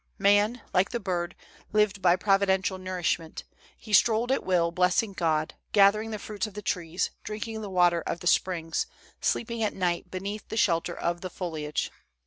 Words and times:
"Man, 0.17 0.61
like 0.73 0.89
the 0.89 0.99
bird, 0.99 1.35
lived 1.73 2.01
by 2.01 2.15
providential 2.15 2.79
nourish 2.79 3.19
ment. 3.19 3.43
He 3.77 3.93
strolled 3.93 4.31
at 4.31 4.43
will, 4.43 4.71
blessing 4.71 5.13
God, 5.13 5.53
gathering 5.73 6.09
the 6.09 6.17
fruits 6.17 6.47
of 6.47 6.55
the 6.55 6.63
trees, 6.63 7.11
drinking 7.23 7.61
the 7.61 7.69
water 7.69 8.01
of 8.07 8.19
the 8.19 8.25
springs, 8.25 8.87
sleeping 9.21 9.61
at 9.61 9.75
night 9.75 10.09
beneath 10.09 10.47
the 10.49 10.57
shelter 10.57 10.97
of 10.97 11.21
the 11.21 11.29
foliage. 11.29 11.91